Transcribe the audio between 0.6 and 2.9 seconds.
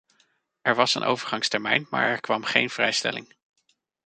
Er was een overgangstermijn, maar er kwam geen